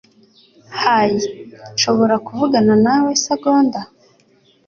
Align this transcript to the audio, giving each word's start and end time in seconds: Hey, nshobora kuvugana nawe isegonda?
Hey, 0.79 1.13
nshobora 1.73 2.15
kuvugana 2.25 2.73
nawe 2.85 3.09
isegonda? 3.17 3.79